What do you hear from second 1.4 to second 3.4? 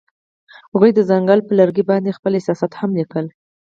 پر لرګي باندې خپل احساسات هم لیکل.